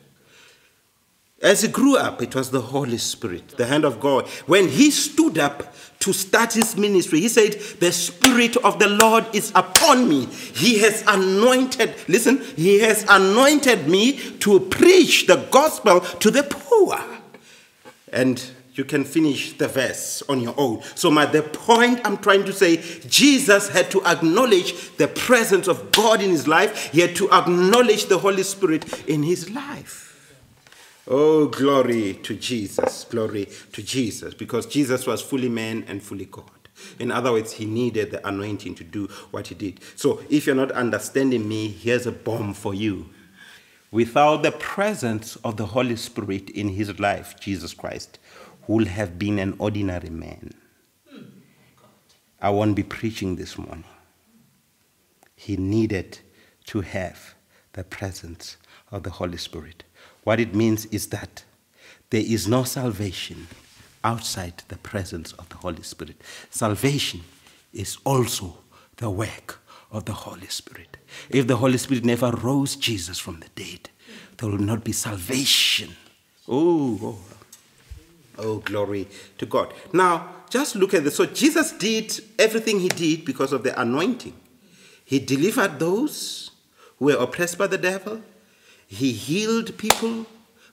[1.41, 4.27] As he grew up, it was the Holy Spirit, the hand of God.
[4.47, 9.25] When he stood up to start his ministry, he said, The Spirit of the Lord
[9.33, 10.27] is upon me.
[10.27, 16.99] He has anointed, listen, he has anointed me to preach the gospel to the poor
[18.13, 18.43] and
[18.75, 20.83] you can finish the verse on your own.
[20.95, 22.77] So, my the point I'm trying to say,
[23.09, 26.93] Jesus had to acknowledge the presence of God in his life.
[26.93, 30.08] He had to acknowledge the Holy Spirit in his life.
[31.11, 36.51] Oh, glory to Jesus, glory to Jesus, because Jesus was fully man and fully God.
[36.99, 39.81] In other words, he needed the anointing to do what he did.
[39.97, 43.09] So, if you're not understanding me, here's a bomb for you.
[43.91, 48.19] Without the presence of the Holy Spirit in his life, Jesus Christ
[48.67, 50.53] would have been an ordinary man.
[52.41, 53.85] I won't be preaching this morning.
[55.35, 56.19] He needed
[56.67, 57.35] to have
[57.73, 58.59] the presence
[58.93, 59.85] of the Holy Spirit.
[60.29, 61.43] What it means is that
[62.11, 63.47] there is no salvation
[64.05, 66.21] outside the presence of the Holy Spirit.
[66.51, 67.23] Salvation
[67.73, 68.59] is also
[68.99, 69.59] the work
[69.91, 70.99] of the Holy Spirit.
[71.31, 73.89] If the Holy Spirit never rose Jesus from the dead,
[74.37, 75.97] there will not be salvation.
[76.47, 77.19] Oh, oh.
[78.37, 79.09] Oh, glory
[79.39, 79.73] to God.
[79.95, 81.17] Now, just look at this.
[81.17, 84.35] So, Jesus did everything he did because of the anointing.
[85.07, 86.51] He delivered those
[86.99, 88.21] who were oppressed by the devil,
[88.89, 90.27] he healed people,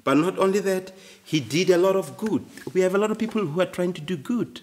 [0.05, 0.93] but not only that,
[1.23, 2.45] he did a lot of good.
[2.73, 4.61] We have a lot of people who are trying to do good.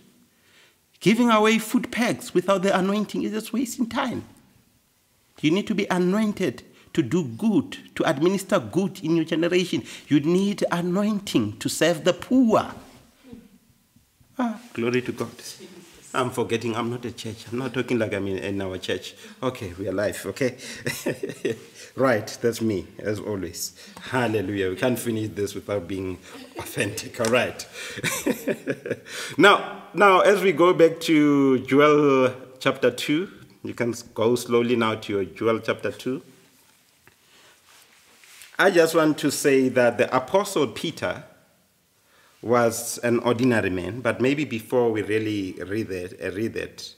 [1.00, 4.24] Giving away food packs without the anointing is just wasting time.
[5.42, 6.62] You need to be anointed
[6.94, 9.84] to do good, to administer good in your generation.
[10.08, 12.72] You need anointing to serve the poor.
[14.38, 15.28] Ah, glory to God.
[16.14, 17.46] I'm forgetting I'm not a church.
[17.50, 19.14] I'm not talking like I'm in, in our church.
[19.42, 20.56] Okay, we are live, okay?
[21.96, 23.72] right, that's me, as always.
[24.10, 24.70] Hallelujah.
[24.70, 26.18] We can't finish this without being
[26.58, 27.66] authentic, all right?
[29.38, 33.30] now, now, as we go back to Joel chapter 2,
[33.64, 36.22] you can go slowly now to your Joel chapter 2.
[38.58, 41.24] I just want to say that the Apostle Peter
[42.42, 46.94] was an ordinary man, but maybe before we really read it, uh, read it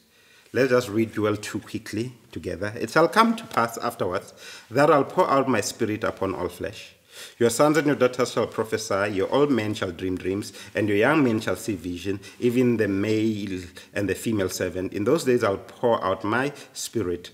[0.55, 2.73] let's just read Joel 2 quickly together.
[2.77, 4.33] It shall come to pass afterwards
[4.71, 6.95] that I'll pour out my spirit upon all flesh.
[7.39, 10.97] Your sons and your daughters shall prophesy, your old men shall dream dreams, and your
[10.97, 14.93] young men shall see vision, even the male and the female servant.
[14.93, 17.31] In those days I'll pour out my spirit.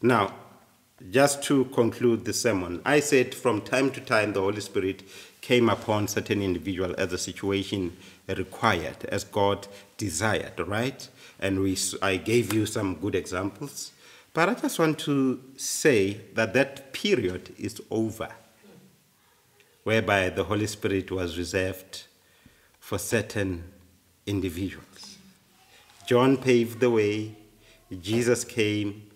[0.00, 0.34] Now,
[1.10, 5.04] just to conclude the sermon, I said from time to time the Holy Spirit
[5.40, 7.96] came upon certain individual as the situation
[8.28, 9.66] required, as God
[9.96, 11.08] desired, right?
[11.40, 13.92] And we, I gave you some good examples.
[14.34, 18.28] But I just want to say that that period is over,
[19.84, 22.04] whereby the Holy Spirit was reserved
[22.78, 23.64] for certain
[24.26, 25.18] individuals.
[26.06, 27.36] John paved the way,
[28.00, 29.10] Jesus came,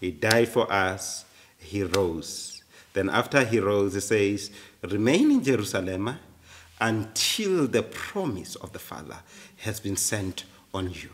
[0.00, 1.24] he died for us,
[1.58, 2.53] he rose.
[2.94, 4.50] Then, after he rose, he says,
[4.82, 6.16] Remain in Jerusalem
[6.80, 9.18] until the promise of the Father
[9.58, 11.10] has been sent on you.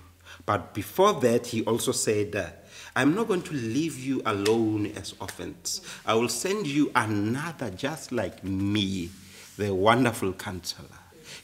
[0.47, 2.55] But before that, he also said,
[2.95, 5.81] I'm not going to leave you alone as orphans.
[6.05, 9.11] I will send you another just like me,
[9.57, 10.89] the wonderful counselor.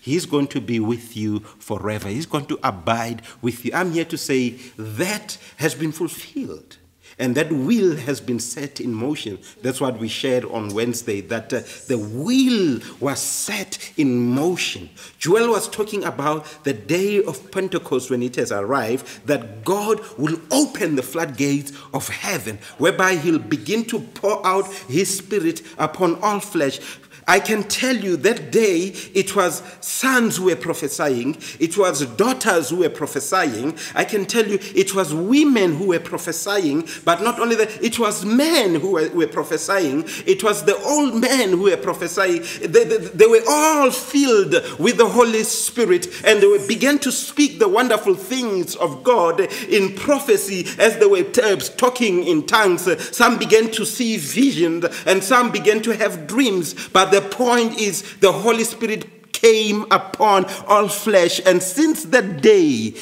[0.00, 2.08] He's going to be with you forever.
[2.08, 3.70] He's going to abide with you.
[3.74, 6.78] I'm here to say that has been fulfilled.
[7.18, 9.38] And that will has been set in motion.
[9.62, 14.90] That's what we shared on Wednesday, that uh, the will was set in motion.
[15.18, 20.38] Joel was talking about the day of Pentecost when it has arrived, that God will
[20.50, 26.40] open the floodgates of heaven, whereby he'll begin to pour out his spirit upon all
[26.40, 26.80] flesh.
[27.28, 32.70] I can tell you that day it was sons who were prophesying, it was daughters
[32.70, 33.76] who were prophesying.
[33.94, 37.98] I can tell you it was women who were prophesying, but not only that, it
[37.98, 42.44] was men who were, were prophesying, it was the old men who were prophesying.
[42.60, 47.58] They, they, they were all filled with the Holy Spirit and they began to speak
[47.58, 52.86] the wonderful things of God in prophecy as they were uh, talking in tongues.
[53.16, 58.16] Some began to see visions and some began to have dreams, but the point is,
[58.18, 62.94] the Holy Spirit came upon all flesh, and since that day,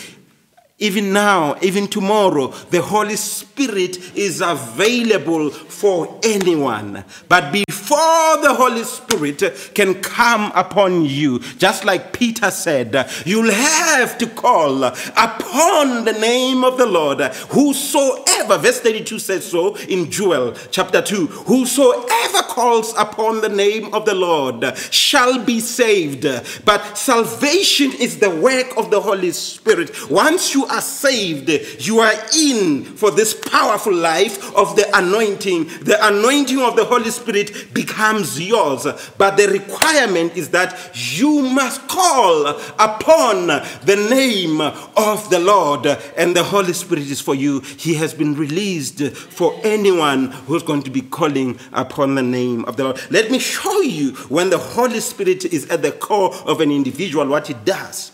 [0.85, 7.05] even now, even tomorrow, the Holy Spirit is available for anyone.
[7.26, 14.18] But before the Holy Spirit can come upon you, just like Peter said, you'll have
[14.18, 17.20] to call upon the name of the Lord.
[17.49, 24.05] Whosoever, verse 32 says so in Joel chapter 2, whosoever calls upon the name of
[24.05, 26.26] the Lord shall be saved.
[26.66, 30.11] But salvation is the work of the Holy Spirit.
[30.11, 31.49] Once you are saved,
[31.79, 35.64] you are in for this powerful life of the anointing.
[35.83, 38.87] The anointing of the Holy Spirit becomes yours.
[39.16, 42.49] But the requirement is that you must call
[42.79, 47.61] upon the name of the Lord, and the Holy Spirit is for you.
[47.61, 52.77] He has been released for anyone who's going to be calling upon the name of
[52.77, 53.01] the Lord.
[53.11, 57.27] Let me show you when the Holy Spirit is at the core of an individual,
[57.27, 58.13] what it does.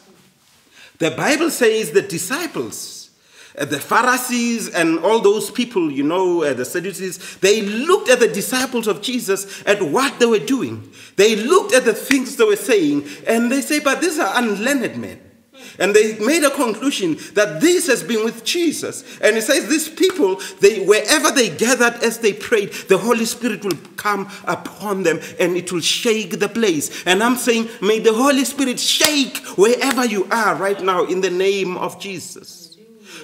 [1.00, 3.10] The Bible says the disciples,
[3.58, 8.20] uh, the Pharisees, and all those people, you know, uh, the Sadducees, they looked at
[8.20, 10.92] the disciples of Jesus at what they were doing.
[11.16, 15.00] They looked at the things they were saying, and they say, But these are unlearned
[15.00, 15.29] men.
[15.78, 19.04] And they made a conclusion that this has been with Jesus.
[19.20, 23.64] And it says these people, they wherever they gathered as they prayed, the Holy Spirit
[23.64, 27.04] will come upon them and it will shake the place.
[27.06, 31.30] And I'm saying, may the Holy Spirit shake wherever you are right now in the
[31.30, 32.76] name of Jesus.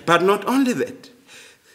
[0.04, 1.10] But not only that.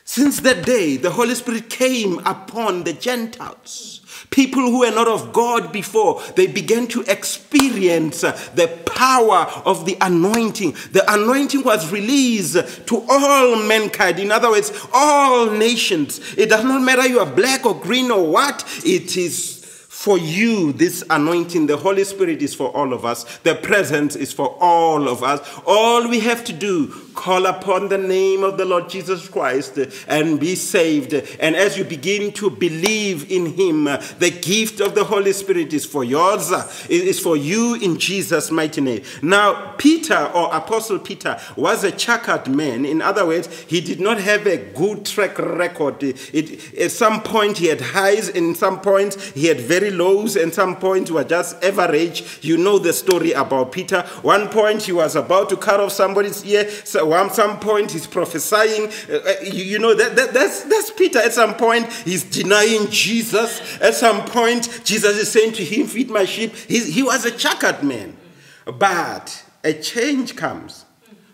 [0.03, 4.00] Since that day, the Holy Spirit came upon the Gentiles.
[4.31, 9.85] People who were not of God before, they began to experience uh, the power of
[9.85, 10.71] the anointing.
[10.93, 14.19] The anointing was released to all mankind.
[14.19, 16.21] In other words, all nations.
[16.37, 19.61] It does not matter you are black or green or what, it is
[20.01, 23.37] for you, this anointing, the Holy Spirit is for all of us.
[23.39, 25.47] The presence is for all of us.
[25.67, 30.39] All we have to do, call upon the name of the Lord Jesus Christ and
[30.39, 31.13] be saved.
[31.39, 35.85] And as you begin to believe in Him, the gift of the Holy Spirit is
[35.85, 36.51] for yours.
[36.89, 39.03] It is for you in Jesus' mighty name.
[39.21, 42.85] Now, Peter or Apostle Peter was a checkered man.
[42.85, 46.03] In other words, he did not have a good track record.
[46.03, 50.53] It, at some point, he had highs, in some points, he had very lows, and
[50.53, 52.39] some points were just average.
[52.41, 54.01] You know the story about Peter.
[54.21, 56.69] One point he was about to cut off somebody's ear.
[56.83, 58.91] So at some point he's prophesying.
[59.09, 61.19] Uh, uh, you, know that, that that's that's Peter.
[61.19, 63.79] At some point he's denying Jesus.
[63.81, 67.83] At some point Jesus is saying to him, "Feed my sheep." He was a checkered
[67.83, 68.17] man,
[68.65, 70.85] but a change comes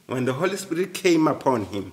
[0.08, 1.92] when the Holy Spirit came upon him.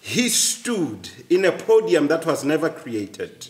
[0.00, 3.48] He stood in a podium that was never created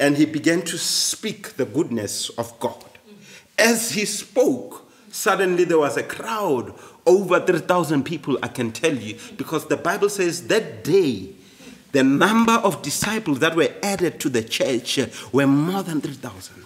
[0.00, 2.84] and he began to speak the goodness of God.
[3.58, 6.74] As he spoke, suddenly there was a crowd
[7.10, 11.30] over 3,000 people, I can tell you, because the Bible says that day,
[11.90, 15.00] the number of disciples that were added to the church
[15.32, 16.64] were more than 3,000.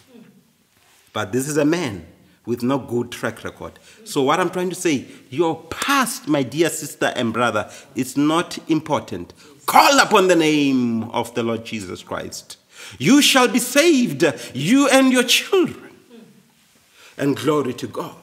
[1.15, 2.05] But this is a man
[2.45, 3.79] with no good track record.
[4.05, 8.59] So, what I'm trying to say, your past, my dear sister and brother, is not
[8.69, 9.33] important.
[9.65, 12.59] Call upon the name of the Lord Jesus Christ.
[12.99, 15.91] You shall be saved, you and your children.
[17.17, 18.17] And glory to God.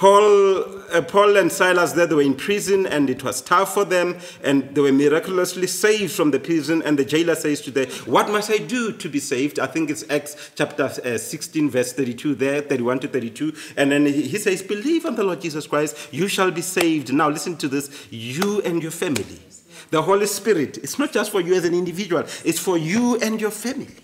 [0.00, 3.84] Paul, uh, Paul and Silas there, they were in prison and it was tough for
[3.84, 7.86] them and they were miraculously saved from the prison and the jailer says to them,
[8.06, 9.58] what must I do to be saved?
[9.58, 13.52] I think it's Acts chapter uh, 16 verse 32 there, 31 to 32.
[13.76, 17.12] And then he, says, believe on the Lord Jesus Christ, you shall be saved.
[17.12, 19.38] Now listen to this, you and your family.
[19.90, 23.38] The Holy Spirit, it's not just for you as an individual, it's for you and
[23.38, 23.96] your family.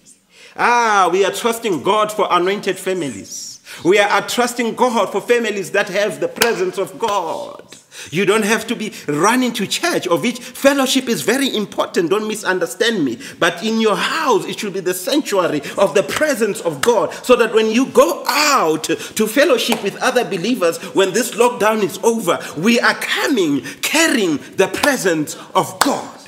[0.59, 3.56] Ah, we are trusting God for anointed families.
[3.85, 7.77] We are trusting God for families that have the presence of God.
[8.11, 12.11] You don't have to be running to church, of which fellowship is very important.
[12.11, 13.19] Don't misunderstand me.
[13.39, 17.13] But in your house, it should be the sanctuary of the presence of God.
[17.25, 21.99] So that when you go out to fellowship with other believers, when this lockdown is
[21.99, 26.21] over, we are coming carrying the presence of God.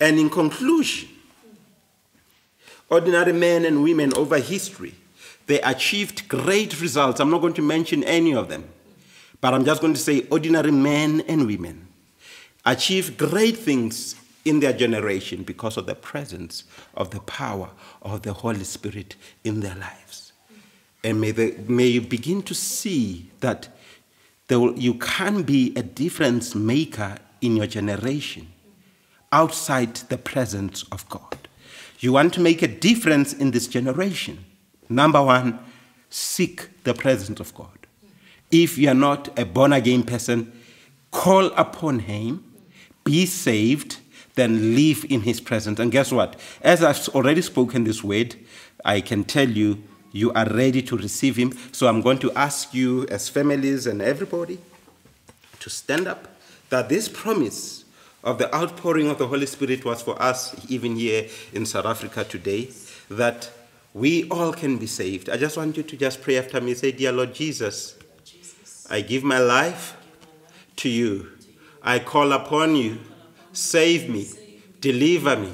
[0.00, 1.08] And in conclusion,
[2.88, 4.94] ordinary men and women over history,
[5.48, 7.20] they achieved great results.
[7.20, 8.68] I'm not going to mention any of them.
[9.40, 11.88] But I'm just going to say ordinary men and women
[12.66, 17.70] achieve great things in their generation because of the presence of the power
[18.02, 20.32] of the Holy Spirit in their lives.
[21.02, 23.68] And may, they, may you begin to see that
[24.50, 28.48] will, you can be a difference maker in your generation
[29.32, 31.48] outside the presence of God.
[32.00, 34.44] You want to make a difference in this generation.
[34.88, 35.58] Number one,
[36.10, 37.68] seek the presence of God.
[38.50, 40.52] If you are not a born again person,
[41.10, 42.44] call upon Him,
[43.04, 43.98] be saved,
[44.34, 45.78] then live in His presence.
[45.78, 46.36] And guess what?
[46.62, 48.36] As I've already spoken this word,
[48.84, 49.82] I can tell you,
[50.12, 51.52] you are ready to receive Him.
[51.72, 54.58] So I'm going to ask you, as families and everybody,
[55.60, 56.28] to stand up
[56.70, 57.84] that this promise
[58.24, 62.24] of the outpouring of the Holy Spirit was for us, even here in South Africa
[62.24, 62.70] today,
[63.10, 63.50] that
[63.98, 65.28] we all can be saved.
[65.28, 66.74] I just want you to just pray after me.
[66.74, 67.98] Say, Dear Lord Jesus,
[68.88, 69.96] I give my life
[70.76, 71.32] to you.
[71.82, 72.98] I call upon you.
[73.52, 74.28] Save me,
[74.80, 75.52] deliver me,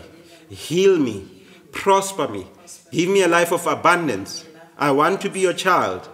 [0.51, 1.27] heal me,
[1.73, 2.47] prosper me,
[2.91, 4.45] give me a life of abundance.
[4.77, 6.07] I want to be your child.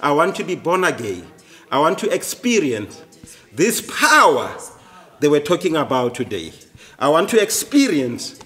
[0.00, 1.26] I want to be born again.
[1.70, 3.02] I want to experience
[3.52, 4.56] this power
[5.20, 6.52] they were talking about today.
[6.98, 8.38] I want to experience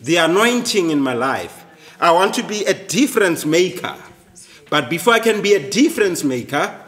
[0.00, 1.63] the anointing in my life.
[2.00, 3.96] I want to be a difference maker.
[4.70, 6.80] But before I can be a difference maker,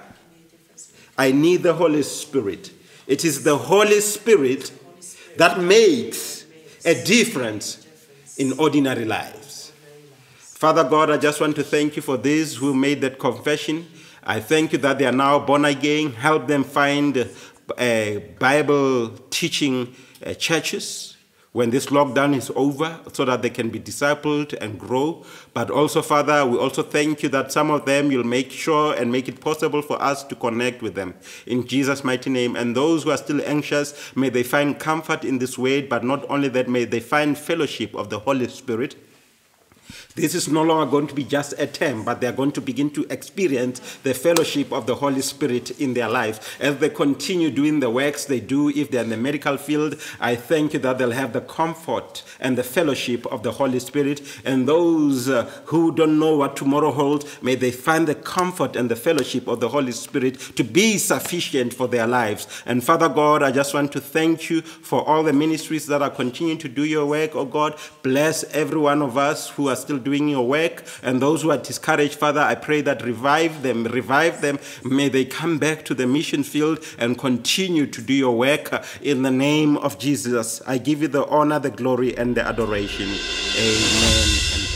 [1.16, 2.72] I need the Holy Spirit.
[3.06, 4.72] It is the Holy Spirit
[5.36, 6.44] that makes
[6.84, 7.86] a difference
[8.36, 9.72] in ordinary lives.
[10.38, 13.86] Father God, I just want to thank you for these who made that confession.
[14.24, 16.12] I thank you that they are now born again.
[16.12, 17.28] Help them find
[17.78, 19.94] uh, Bible teaching
[20.24, 21.15] uh, churches
[21.56, 25.24] when this lockdown is over so that they can be discipled and grow.
[25.54, 29.10] But also, Father, we also thank you that some of them you'll make sure and
[29.10, 31.14] make it possible for us to connect with them.
[31.46, 32.56] In Jesus' mighty name.
[32.56, 36.28] And those who are still anxious, may they find comfort in this word, but not
[36.28, 38.96] only that, may they find fellowship of the Holy Spirit
[40.16, 42.62] this is no longer going to be just a term, but they are going to
[42.62, 46.58] begin to experience the fellowship of the Holy Spirit in their life.
[46.58, 50.34] As they continue doing the works they do, if they're in the medical field, I
[50.34, 54.22] thank you that they'll have the comfort and the fellowship of the Holy Spirit.
[54.42, 58.90] And those uh, who don't know what tomorrow holds, may they find the comfort and
[58.90, 62.62] the fellowship of the Holy Spirit to be sufficient for their lives.
[62.64, 66.08] And Father God, I just want to thank you for all the ministries that are
[66.08, 67.78] continuing to do your work, oh God.
[68.02, 70.84] Bless every one of us who are still doing your work.
[71.02, 74.60] And those who are discouraged, Father, I pray that revive them, revive them.
[74.84, 79.22] May they come back to the mission field and continue to do your work in
[79.22, 80.62] the name of Jesus.
[80.64, 83.08] I give you the honor, the glory, and the adoration.
[83.58, 84.75] Amen.